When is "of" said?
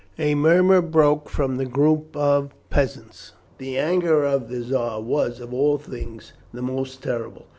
2.17-2.55, 4.23-4.49, 5.39-5.53